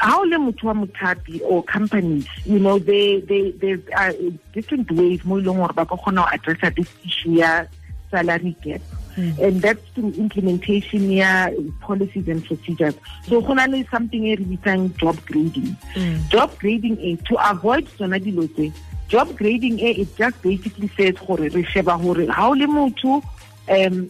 how 0.01 0.23
le 0.25 0.37
motho 0.37 0.65
wa 0.69 0.75
mothapi 0.85 1.41
or 1.45 1.63
companies 1.65 2.27
you 2.45 2.59
know 2.59 2.79
they 2.79 3.21
they 3.21 3.51
there's 3.57 3.81
uh, 3.97 4.13
different 4.53 4.91
ways 4.93 5.25
mo 5.25 5.39
e 5.41 5.43
leng 5.43 5.57
gore 5.57 5.73
ba 5.73 5.87
ka 5.89 5.97
kgona 5.97 6.25
go 6.25 6.29
addressa 6.37 6.69
this 6.77 6.93
issue 7.05 7.41
ya 7.41 7.65
salary 8.11 8.57
gap. 8.63 8.81
And 9.19 9.61
that's 9.61 9.83
through 9.95 10.13
implementation 10.13 11.11
ya 11.11 11.51
policies 11.81 12.29
and 12.29 12.45
procedures. 12.45 12.95
So 13.27 13.41
go 13.41 13.55
na 13.55 13.65
le 13.65 13.85
something 13.91 14.27
e 14.27 14.37
re 14.37 14.45
bitsang 14.45 14.97
job 14.97 15.19
grading. 15.27 15.77
Mm. 15.95 16.29
job 16.29 16.57
grading 16.59 17.01
e 17.01 17.17
to 17.27 17.35
avoid 17.51 17.89
tsona 17.99 18.21
dilo 18.23 18.47
tse 18.55 18.73
job 19.09 19.35
grading 19.37 19.81
e 19.81 19.91
it 20.03 20.17
just 20.17 20.41
basically 20.43 20.89
says 20.97 21.17
gore 21.27 21.51
re 21.57 21.65
sheba 21.65 21.99
gore 21.99 22.29
ha 22.29 22.47
o 22.49 22.53
le 22.53 22.67
motho 22.67 23.19
um 23.77 24.09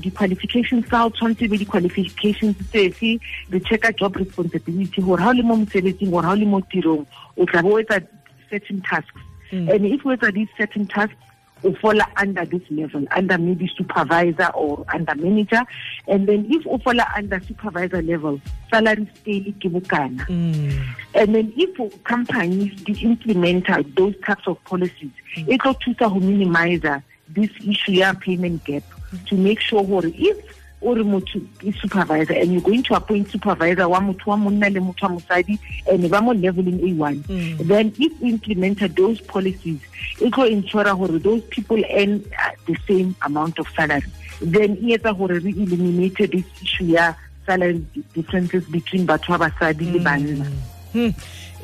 di-qualifications 0.00 0.84
tsa 0.88 1.04
o 1.06 1.10
tshwanetse 1.10 1.50
be 1.50 1.62
di-qualifications 1.62 2.56
tsefe 2.72 3.20
re 3.54 3.60
checka 3.70 3.94
job 4.02 4.16
responsibility 4.16 5.00
gore 5.00 5.22
ha 5.22 5.30
o 5.30 5.38
le 5.38 5.42
mo 5.42 5.56
mosebetsing 5.62 6.10
gore 6.10 6.26
ha 6.26 6.34
o 6.34 6.40
le 6.42 6.50
mo 6.56 6.60
tirong 6.74 7.06
o 7.36 7.46
tla 7.46 7.62
bo 7.62 7.76
o 7.76 7.80
etsa 7.84 8.02
certain 8.50 8.82
tasks. 8.82 9.22
Mm. 9.52 9.70
and 9.70 9.86
if 9.86 10.04
o 10.04 10.10
etsa 10.16 10.34
these 10.34 10.50
certain 10.58 10.86
tasks 10.98 11.27
o 11.64 11.72
fall 11.74 11.98
under 12.16 12.44
this 12.44 12.62
level 12.70 13.04
under 13.16 13.38
maybe 13.38 13.70
supervisor 13.76 14.48
or 14.54 14.84
under 14.92 15.14
manager. 15.14 15.62
And 16.06 16.26
then 16.28 16.46
if 16.48 16.66
o 16.66 16.78
fall 16.78 16.98
under 17.16 17.40
supervisor 17.40 18.02
level 18.02 18.40
salary 18.70 19.08
scale 19.20 19.52
ke 19.58 19.68
bokana 19.72 20.26
Mm. 20.28 20.84
and 21.14 21.34
then 21.34 21.52
if 21.56 22.04
companies 22.04 22.74
di 22.82 22.92
implementa 23.04 23.82
those 23.96 24.14
types 24.26 24.46
of 24.46 24.62
policies 24.64 25.10
e 25.36 25.56
tlo 25.58 25.72
thusa 25.80 26.08
go 26.12 26.20
minimize 26.20 26.82
this 27.28 27.50
issue 27.66 27.92
ya 27.92 28.12
payment 28.14 28.62
gap 28.64 28.82
to 29.26 29.36
make 29.36 29.60
sure 29.60 29.82
if 30.04 30.36
o 30.80 30.94
re 30.94 31.02
motho 31.02 31.40
ke 31.58 31.72
supervisor 31.80 32.34
and 32.34 32.52
you're 32.52 32.62
going 32.62 32.82
to 32.82 32.94
appoint 32.94 33.28
supervisor 33.30 33.88
wa 33.88 33.98
motho 34.00 34.26
wa 34.30 34.36
monna 34.36 34.70
le 34.70 34.80
motho 34.80 35.02
wa 35.08 35.16
mosadi 35.18 35.58
and 35.90 36.08
ba 36.10 36.20
mo 36.22 36.32
leveling 36.32 36.78
A1 36.78 37.16
Mm. 37.28 37.58
then 37.66 37.92
if 37.98 38.12
we 38.20 38.30
implemented 38.30 38.94
those 38.96 39.20
policies 39.22 39.80
it 40.20 40.36
will 40.36 40.46
ensure 40.46 40.84
gore 40.84 41.18
those 41.18 41.42
people 41.50 41.82
earn 41.90 42.22
uh, 42.38 42.50
the 42.66 42.76
same 42.86 43.14
amount 43.22 43.58
of 43.58 43.66
salary 43.76 44.06
then 44.40 44.76
e 44.80 44.94
etsa 44.96 45.12
gore 45.18 45.40
re 45.40 45.50
eliminate 45.50 46.30
this 46.30 46.44
issue 46.62 46.84
ya 46.94 47.12
salary 47.46 47.82
differences 48.14 48.64
between 48.70 49.06
batho 49.06 49.34
ba 49.38 49.48
basadi 49.50 49.92
le 49.92 49.98
banna 50.00 50.44
Hmm. 50.44 50.77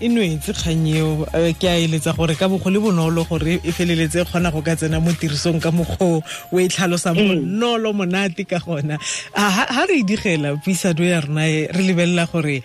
E 0.01 0.09
nwetse 0.09 0.53
kgang 0.53 0.87
eo. 0.91 1.27
Eh, 1.35 1.55
ke 1.55 1.69
a 1.69 1.77
eletsa 1.79 2.15
gore 2.17 2.35
ka 2.35 2.49
bogole 2.49 2.79
bonolo 2.83 3.25
gore 3.29 3.61
e 3.63 3.71
feleletse 3.73 4.23
e 4.23 4.25
kgona 4.25 4.51
go 4.53 4.63
ka 4.63 4.75
tsena 4.77 5.01
mo 5.01 5.13
tirisong 5.13 5.61
ka 5.63 5.71
mokgwa 5.71 6.23
o 6.53 6.59
e 6.59 6.69
tlhalosang 6.69 7.15
monolo 7.15 7.41
bonolo 7.43 7.93
monate 7.95 8.45
ka 8.45 8.59
gona. 8.59 8.99
Ah, 9.35 9.51
ha 9.51 9.65
ha 9.71 9.87
re 9.87 10.01
e 10.01 10.05
digela 10.05 10.57
puisano 10.59 11.05
ya 11.05 11.21
rona 11.21 11.47
e, 11.47 11.69
re 11.71 11.83
lebelela 11.83 12.27
gore 12.27 12.63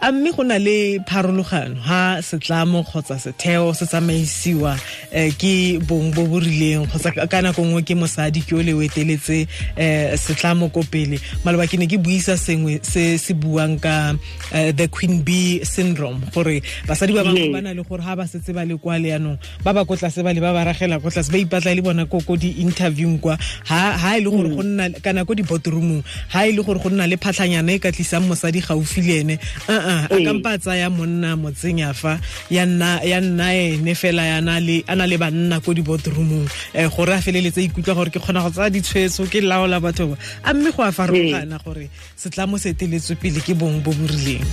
a 0.00 0.12
mme 0.12 0.30
go 0.32 0.42
na 0.44 0.58
le 0.58 1.00
pharologano 1.06 1.80
ha 1.82 2.22
setlamo 2.22 2.82
kgotsa 2.84 3.18
setheo 3.18 3.74
se 3.74 3.84
tsamaisiwa 3.86 4.78
um 5.12 5.30
ke 5.40 5.80
bong 5.82 6.14
bo 6.14 6.22
bo 6.26 6.38
rileng 6.38 6.86
kgotsa 6.86 7.26
ka- 7.26 7.42
nako 7.42 7.62
nngwe 7.66 7.82
ke 7.82 7.94
mosadi 7.98 8.40
ke 8.46 8.54
o 8.54 8.62
le 8.62 8.72
o 8.74 8.82
eteletse 8.82 9.48
eh, 9.76 10.14
setlamo 10.14 10.70
ko 10.70 10.82
pele. 10.86 11.18
Maloba 11.44 11.66
ke 11.66 11.74
ne 11.78 11.86
ke 11.90 11.98
buisa 11.98 12.36
sengwe 12.38 12.78
se 12.86 13.18
se 13.18 13.34
buang 13.34 13.80
ka 13.82 14.14
eh, 14.54 14.70
the 14.70 14.86
queen 14.86 15.22
b 15.26 15.64
syndrome 15.66 16.22
gore 16.32 16.62
basadi 16.86 17.12
ba 17.18 17.24
bangwe 17.26 17.50
ba 17.50 17.60
na 17.60 17.74
le 17.74 17.82
gore 17.82 18.02
ha 18.06 18.14
ba 18.14 18.22
setse 18.22 18.54
ba 18.54 18.62
le 18.64 18.78
kwa 18.78 18.98
leanong 19.02 19.38
ba 19.66 19.74
ba 19.74 19.82
ko 19.84 19.96
tlase 19.98 20.22
ba 20.22 20.30
le 20.32 20.38
ba 20.38 20.54
ba 20.54 20.62
ragela 20.62 21.02
ko 21.02 21.10
tlase 21.10 21.32
ba 21.34 21.38
ipatla 21.42 21.74
le 21.74 21.82
bona 21.82 22.06
ko 22.06 22.20
ko 22.22 22.36
di-interviewng 22.38 23.18
kwa. 23.18 23.34
Ha 23.66 24.14
e 24.14 24.20
le 24.22 24.30
gore 24.30 24.46
go 24.54 24.62
nna 24.62 24.94
kana 25.02 25.24
ko 25.26 25.34
di-botroomong 25.34 26.06
ha 26.30 26.46
e 26.46 26.52
le 26.54 26.62
gore 26.62 26.78
go 26.78 26.86
nna 26.88 27.10
le 27.10 27.18
phatlhanyana 27.18 27.74
e 27.74 27.78
ka 27.82 27.90
tlisang 27.90 28.30
mosadi 28.30 28.62
gaufi 28.62 29.02
le 29.02 29.14
ene 29.26 29.36
uh 29.68 29.86
a 29.88 30.08
Ee. 30.12 30.24
kampa 30.24 30.50
a 30.54 30.58
tsaya 30.58 30.90
monna 30.90 31.36
motseng 31.36 31.80
ya 31.80 31.92
fa 31.92 32.20
ya 32.50 32.66
nna 32.66 33.00
ya 33.02 33.20
nna 33.20 33.46
ene 33.56 33.94
fela 33.96 34.40
na 34.44 34.60
le 34.60 34.84
a 34.86 34.94
na 34.94 35.06
le 35.08 35.16
banna 35.18 35.60
ko 35.64 35.72
di-boardroomong 35.72 36.46
um 36.74 36.88
gore 36.94 37.12
a 37.16 37.20
feleletse 37.24 37.64
ikutlwa 37.64 37.94
gore 37.96 38.10
ke 38.12 38.20
kgona 38.20 38.42
go 38.44 38.50
tsaya 38.50 38.70
ditshwetso 38.70 39.24
ke 39.32 39.40
laola 39.40 39.80
batho 39.80 40.12
ba 40.12 40.16
a 40.44 40.54
mme 40.54 40.70
go 40.76 40.82
a 40.84 40.92
farologana 40.92 41.58
gore 41.64 41.88
setlamo 42.16 42.58
se 42.60 42.70
eteletswe 42.76 43.16
pele 43.16 43.40
ke 43.40 43.54
bong 43.56 43.80
bo 43.82 43.90
bo 43.96 44.04
rileng 44.06 44.44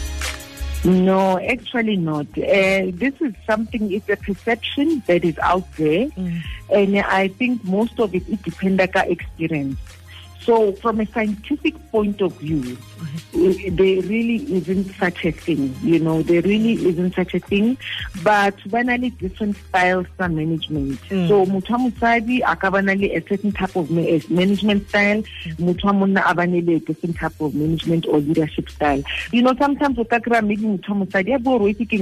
No, 0.85 1.39
actually 1.39 1.97
not. 1.97 2.27
Uh, 2.37 2.93
this 2.93 3.13
is 3.19 3.33
something, 3.47 3.91
it's 3.91 4.07
a 4.07 4.17
perception 4.17 5.01
that 5.07 5.25
is 5.25 5.33
out 5.39 5.65
there. 5.77 6.05
And 6.69 6.97
I 6.99 7.27
think 7.29 7.63
most 7.65 7.99
of 7.99 8.13
it, 8.13 8.21
it 8.29 8.43
depends 8.43 8.79
on 8.95 9.09
experience. 9.09 9.79
So 10.45 10.73
from 10.73 10.99
a 10.99 11.05
scientific 11.07 11.73
point 11.91 12.21
of 12.21 12.33
view, 12.37 12.77
there 13.33 14.01
really 14.01 14.37
isn't 14.53 14.93
such 14.95 15.25
a 15.25 15.31
thing. 15.31 15.75
You 15.81 15.99
know, 15.99 16.21
there 16.21 16.41
really 16.41 16.73
isn't 16.85 17.15
such 17.15 17.33
a 17.33 17.39
thing. 17.39 17.77
But 18.23 18.55
banally 18.69 19.17
different 19.17 19.57
styles 19.57 20.05
of 20.19 20.31
management. 20.31 21.01
Mm. 21.09 21.27
So 21.27 21.45
mutwa 21.45 21.77
musadi 21.89 22.41
akabanali 22.41 23.15
a 23.15 23.21
certain 23.27 23.51
type 23.51 23.75
of 23.75 23.89
eh, 23.97 24.21
management 24.29 24.87
style. 24.89 25.23
Mutwa 25.57 25.93
monna 25.95 26.21
abanele 26.21 26.75
a 26.75 26.79
different 26.79 27.17
type 27.17 27.39
of 27.39 27.55
management 27.55 28.05
or 28.07 28.19
leadership 28.19 28.69
style. 28.69 29.03
You 29.31 29.41
know, 29.41 29.55
sometimes 29.57 29.97
kry-a 29.97 30.41
maybe 30.41 30.63
motho 30.63 30.89
wa 30.89 31.05
mosadi 31.05 31.35
a 31.35 31.39
bo 31.39 31.59
rwetse 31.59 31.85
ke 31.85 31.97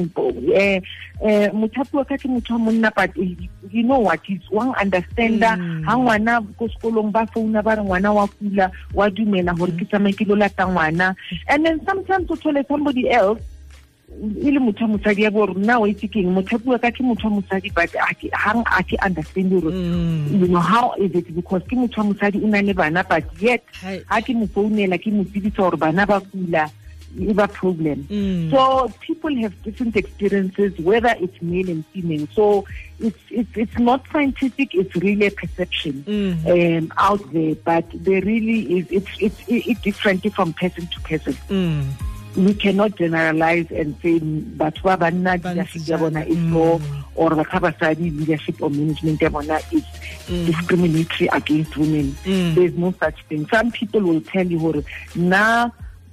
eh 0.54 0.82
eh 1.22 1.50
mothapi 1.52 1.94
wa 1.94 2.04
ka 2.04 2.18
ke 2.18 2.28
motho 2.28 2.52
wa 2.52 2.58
monna 2.58 2.92
but 2.96 3.16
you 3.18 3.84
know 3.84 4.00
what 4.00 4.20
is 4.30 4.42
wang 4.52 4.74
understanda 4.76 5.54
Mm. 5.54 5.84
ha 5.86 5.94
ngwana 5.98 6.42
ko 6.58 6.68
sekolong 6.68 7.12
ba 7.12 7.26
founa 7.28 7.62
ba 7.62 7.78
ngwana 7.78 8.14
wa 8.14 8.28
kula 8.40 8.72
wa 8.94 9.10
dumela 9.10 9.54
gore 9.58 9.72
ke 9.78 9.86
tsamaye 9.90 10.14
ke 10.18 10.26
lo 10.28 10.36
lata 10.36 10.64
ngwana. 10.66 11.16
And 11.48 11.66
then 11.66 11.80
sometimes 11.86 12.30
o 12.32 12.36
thole 12.36 12.64
somebody 12.68 13.10
else 13.10 13.42
e 14.14 14.52
le 14.52 14.60
motho 14.62 14.86
wa 14.86 14.94
mosadi 14.94 15.24
ya 15.26 15.32
bo 15.32 15.46
re 15.46 15.54
nna 15.58 15.80
wa 15.82 15.88
itse 15.90 16.06
keng 16.06 16.30
mothapiwa 16.38 16.78
ka 16.78 16.92
ke 16.94 17.02
motho 17.02 17.26
wa 17.34 17.42
mosadi 17.42 17.74
but 17.74 17.90
gang 17.92 18.62
a 18.70 18.84
ke 18.86 18.94
understand 19.02 19.50
gore 19.50 19.74
Mm. 19.74 20.40
you 20.40 20.48
know 20.48 20.60
how 20.62 20.94
is 21.02 21.10
it? 21.16 21.34
Because 21.34 21.64
ke 21.66 21.74
motho 21.74 21.98
wa 21.98 22.14
mosadi 22.14 22.38
o 22.38 22.46
na 22.46 22.62
le 22.62 22.74
bana 22.74 23.04
but 23.10 23.26
yet 23.42 23.64
ga 23.82 24.22
ke 24.22 24.30
mo 24.38 24.46
founela 24.54 25.02
ke 25.02 25.10
mo 25.10 25.24
tsebisa 25.26 25.58
gore 25.66 25.78
bana 25.82 26.06
ba 26.06 26.22
kula 26.22 26.70
is 27.20 27.38
a 27.38 27.48
problem. 27.48 28.04
Mm. 28.10 28.50
So 28.52 28.92
people 29.02 29.36
have 29.42 29.54
different 29.64 29.96
experiences, 29.96 30.78
whether 30.80 31.16
it's 31.20 31.42
male 31.42 31.70
and 31.70 31.86
female. 31.88 32.28
So 32.34 32.66
it's 33.00 33.20
it's 33.30 33.56
it's 33.56 33.78
not 33.80 34.06
scientific. 34.12 34.74
It's 34.74 34.96
really 34.96 35.28
a 35.28 35.32
perception 35.32 36.04
Mm. 36.08 36.78
um, 36.80 36.94
out 36.98 37.22
there, 37.34 37.56
but 37.56 37.86
there 37.94 38.22
really 38.22 38.80
is. 38.80 38.88
It's 38.90 39.10
it's 39.20 39.40
it's 39.48 39.82
different 39.82 40.26
from 40.34 40.54
person 40.54 40.88
to 40.88 41.00
person. 41.02 41.34
Mm. 41.50 41.86
we 42.36 42.52
cannot 42.56 42.96
generalize 42.98 43.70
and 43.70 43.94
say 44.02 44.18
batho 44.58 44.82
ba 44.90 44.98
banna 44.98 45.38
Ba 45.40 45.50
leadership 45.54 45.84
ya 45.86 45.98
bona 46.02 46.22
is 46.26 46.42
so 46.50 46.80
Mm. 46.82 47.04
or 47.14 47.30
batho 47.30 47.60
ba 47.62 47.70
basadi 47.70 48.10
leadership 48.10 48.58
or 48.60 48.72
management 48.74 49.22
ya 49.22 49.30
bona 49.30 49.60
is 49.70 49.86
discriminatory 50.50 51.28
against 51.30 51.78
women 51.78 52.10
Mm. 52.26 52.56
there's 52.56 52.74
no 52.74 52.90
such 53.00 53.22
thing 53.30 53.46
some 53.54 53.70
people 53.72 54.02
will 54.02 54.22
tell 54.22 54.48
you 54.48 54.84
na 55.16 55.70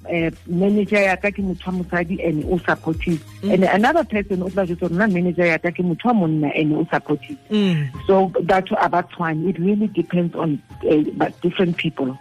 uh, 0.09 0.31
manager 0.47 1.03
ya 1.03 1.17
ka 1.17 1.31
ke 1.31 1.43
motho 1.43 1.67
wa 1.67 1.73
mosadi 1.83 2.27
and 2.27 2.45
o 2.45 2.59
supportive. 2.59 3.25
And 3.43 3.65
another 3.65 4.05
person 4.05 4.43
o 4.43 4.49
tla 4.49 4.67
jwetsa 4.67 4.89
hore 4.89 4.97
nna 4.97 5.13
manager 5.13 5.47
ya 5.47 5.59
ka 5.59 5.71
ke 5.71 5.83
motho 5.85 6.07
wa 6.07 6.13
monna 6.13 6.49
and 6.49 6.73
o 6.73 6.87
supportive. 6.91 7.39
Mm. 7.51 8.07
so 8.07 8.29
batho 8.29 8.77
a 8.81 8.89
ba 8.89 9.03
tshwane. 9.03 9.49
It 9.49 9.59
really 9.59 9.89
depends 9.89 10.35
on 10.35 10.63
uh, 10.89 11.03
but 11.17 11.39
different 11.41 11.77
people 11.77 12.19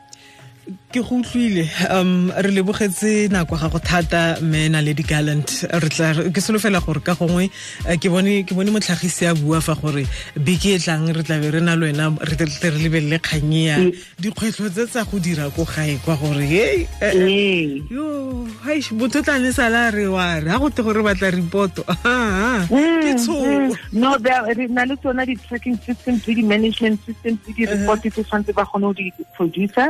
ke 0.91 1.01
go 1.05 1.19
utlwile 1.21 1.65
um 1.93 2.31
re 2.31 2.51
lebogetse 2.51 3.29
nako 3.29 3.55
ga 3.61 3.69
go 3.69 3.79
thata 3.79 4.41
mme 4.41 4.69
naledi 4.73 5.03
gallant 5.03 5.49
re 5.69 5.89
tla 5.89 6.13
ke 6.33 6.41
solofela 6.41 6.81
gore 6.81 7.01
ka 7.05 7.13
gongwe 7.13 7.49
eh, 7.85 7.97
ke 8.01 8.09
bone 8.09 8.43
ke 8.47 8.57
bone 8.57 8.71
motlhagisi 8.73 9.29
a 9.29 9.33
bua 9.37 9.61
fa 9.61 9.75
gore 9.81 10.05
beke 10.35 10.73
e 10.75 10.79
tlang 10.79 11.05
re 11.13 11.23
tlabe 11.23 11.51
re 11.53 11.61
na 11.61 11.75
le 11.75 11.91
wena 11.91 12.09
re 12.17 12.35
tle 12.35 12.69
re 12.73 12.79
lebelele 12.81 13.19
kganye 13.19 13.63
ya. 13.65 13.77
Mm. 13.77 13.91
dikgwetlho 14.19 14.69
tse 14.69 14.87
tsa 14.87 15.05
go 15.05 15.19
dira 15.19 15.49
ko 15.53 15.65
gae 15.65 15.99
kwa 16.05 16.15
gore 16.17 16.45
hey, 16.45 16.87
eh, 17.01 17.13
eh, 17.13 17.13
ee 17.15 17.81
yo 17.93 18.47
haish 18.65 18.91
motho 18.91 19.19
o 19.19 19.21
tlane 19.21 19.53
sala 19.53 19.91
re 19.91 20.07
wa 20.07 20.39
re 20.39 20.49
ga 20.49 20.57
go 20.57 20.69
te 20.69 20.81
gore 20.81 21.05
batla 21.05 21.29
repoto 21.31 21.85
Ah, 22.09 22.65
ah, 22.65 22.99
ke 23.03 23.13
tshono 23.19 23.77
no 23.93 24.17
re 24.17 24.65
na 24.67 24.83
le 24.89 24.95
tsona 24.97 25.25
di-tracking 25.29 25.77
systems 25.85 26.25
le 26.27 26.33
di-management 26.39 26.97
systems 27.05 27.39
le 27.45 27.53
di-report 27.57 28.01
tse 28.01 28.23
tshwanetse 28.23 28.53
ba 28.57 28.65
kgone 28.65 28.85
go 28.89 28.93
di-producer 28.97 29.89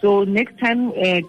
so 0.00 0.09
next 0.24 0.58
time 0.58 0.80
uh, 0.90 1.20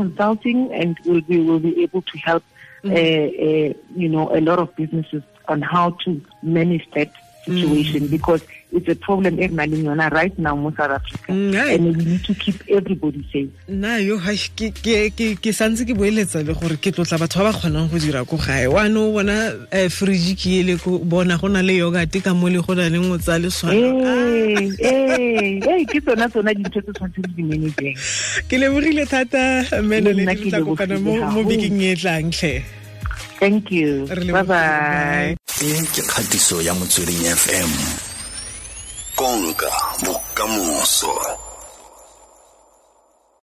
Consulting 0.00 0.72
and 0.72 0.96
we'll 1.04 1.20
be, 1.20 1.40
will 1.40 1.58
be 1.58 1.82
able 1.82 2.02
to 2.02 2.18
help 2.18 2.44
uh, 2.84 2.88
uh, 2.88 3.72
you 4.02 4.08
know 4.08 4.24
a 4.34 4.40
lot 4.40 4.58
of 4.58 4.74
businesses 4.76 5.22
on 5.48 5.62
how 5.62 5.90
to 6.04 6.20
manage 6.42 6.86
that 6.92 7.10
situation. 7.44 8.06
Because 8.06 8.42
it's 8.72 8.88
a 8.88 8.94
problem 8.94 9.38
e 9.38 9.46
re 9.46 9.54
nang 9.54 9.70
le 9.70 9.76
yona 9.76 10.10
right 10.12 10.38
now 10.38 10.54
mo 10.54 10.70
South 10.76 10.90
Africa. 10.90 11.32
And 11.32 11.96
we 11.96 12.04
need 12.04 12.24
to 12.24 12.34
keep 12.34 12.62
everybody 12.68 13.26
safe. 13.32 13.50
Nna 13.68 14.04
yo 14.04 14.18
ke 14.18 14.72
ke 14.72 15.10
ke 15.10 15.36
ke 15.40 15.50
santse 15.52 15.86
ke 15.86 15.96
boeletsa 15.96 16.44
le 16.44 16.54
gore 16.54 16.76
ke 16.76 16.92
tlotla 16.92 17.18
batho 17.18 17.40
ba 17.44 17.52
ba 17.52 17.58
kgonang 17.58 17.90
go 17.90 17.98
dira 17.98 18.24
ko 18.24 18.36
gae. 18.36 18.66
Wa 18.68 18.88
no 18.88 19.12
bona 19.12 19.54
um 19.72 19.88
fridge 19.88 20.36
ke 20.36 20.60
ele 20.60 20.78
ko 20.78 20.98
bona 20.98 21.38
go 21.38 21.48
na 21.48 21.60
le 21.60 21.78
yogate 21.78 22.22
ka 22.22 22.34
mo 22.34 22.48
le 22.48 22.60
go 22.60 22.74
na 22.74 22.88
le 22.88 22.98
ngotsa 22.98 23.40
le 23.40 23.48
swana. 23.48 23.78
Ee 24.80 25.84
ke 25.84 26.00
tsona 26.00 26.28
tsona 26.28 26.54
dintho 26.54 26.80
tse 26.80 26.92
tshwanetse 26.92 27.20
le 27.24 27.32
di-manageng 27.36 27.96
ke 28.48 28.56
lebogile 28.60 29.06
thata 29.06 29.64
mmene 29.82 30.12
Le 30.12 30.34
ke 30.34 30.50
tla 30.50 30.60
kopana 30.60 30.98
mo 31.00 31.42
bekeng 31.44 31.80
e 31.80 31.94
tlang 31.96 32.30
tlhe. 32.32 32.62
Thank 33.38 33.70
you. 33.70 34.06
Bye 34.08 34.42
bye. 34.42 35.36
E 35.62 35.70
ke 35.94 36.02
kgatiso 36.02 36.60
ya 36.62 36.74
motsweding 36.74 37.22
fm 37.32 38.07
konka 39.18 39.70
bokamoso 40.04 41.12